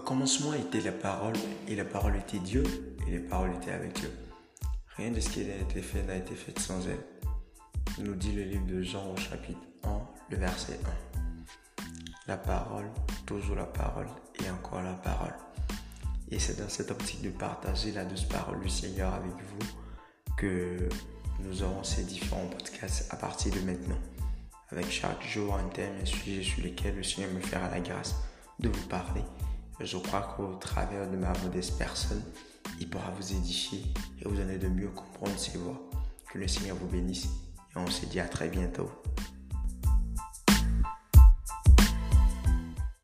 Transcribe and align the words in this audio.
commencement 0.00 0.52
était 0.54 0.80
la 0.80 0.92
parole, 0.92 1.36
et 1.66 1.74
la 1.74 1.84
parole 1.84 2.16
était 2.16 2.38
Dieu, 2.38 2.62
et 3.06 3.10
les 3.10 3.18
paroles 3.18 3.52
étaient 3.60 3.72
avec 3.72 3.94
Dieu. 3.94 4.10
Rien 4.96 5.10
de 5.10 5.20
ce 5.20 5.30
qui 5.30 5.40
a 5.40 5.56
été 5.56 5.80
fait 5.80 6.02
n'a 6.02 6.16
été 6.16 6.34
fait 6.34 6.58
sans 6.58 6.86
elle. 6.86 7.04
Nous 8.04 8.14
dit 8.14 8.32
le 8.32 8.42
livre 8.42 8.66
de 8.66 8.82
Jean 8.82 9.12
au 9.12 9.16
chapitre 9.16 9.60
1, 9.84 9.88
le 10.30 10.36
verset 10.36 10.78
1. 11.78 11.84
La 12.26 12.36
parole, 12.36 12.90
toujours 13.26 13.56
la 13.56 13.64
parole, 13.64 14.08
et 14.44 14.50
encore 14.50 14.82
la 14.82 14.94
parole. 14.94 15.34
Et 16.30 16.38
c'est 16.38 16.60
dans 16.60 16.68
cette 16.68 16.90
optique 16.90 17.22
de 17.22 17.30
partager 17.30 17.92
la 17.92 18.04
douce 18.04 18.24
parole 18.24 18.60
du 18.60 18.68
Seigneur 18.68 19.14
avec 19.14 19.32
vous 19.32 19.66
que 20.36 20.88
nous 21.40 21.62
aurons 21.62 21.84
ces 21.84 22.02
différents 22.02 22.46
podcasts 22.46 23.12
à 23.12 23.16
partir 23.16 23.54
de 23.54 23.60
maintenant. 23.60 23.98
Avec 24.70 24.90
chaque 24.90 25.22
jour 25.22 25.54
un 25.54 25.68
thème, 25.68 25.94
un 26.02 26.04
sujet 26.04 26.42
sur 26.42 26.62
lequel 26.62 26.96
le 26.96 27.02
Seigneur 27.02 27.32
me 27.32 27.40
fera 27.40 27.70
la 27.70 27.80
grâce 27.80 28.14
de 28.58 28.68
vous 28.68 28.86
parler. 28.88 29.22
Je 29.80 29.96
crois 29.96 30.34
qu'au 30.36 30.54
travers 30.56 31.08
de 31.08 31.16
ma 31.16 31.32
modeste 31.44 31.78
personne, 31.78 32.22
il 32.80 32.90
pourra 32.90 33.10
vous 33.12 33.32
édifier 33.32 33.84
et 34.20 34.24
vous 34.28 34.34
donner 34.34 34.58
de 34.58 34.68
mieux 34.68 34.88
comprendre 34.88 35.38
ses 35.38 35.56
voix. 35.56 35.80
Que 36.32 36.38
le 36.38 36.48
Seigneur 36.48 36.76
vous 36.76 36.88
bénisse 36.88 37.26
et 37.26 37.78
on 37.78 37.86
se 37.86 38.04
dit 38.06 38.18
à 38.18 38.26
très 38.26 38.48
bientôt. 38.48 38.90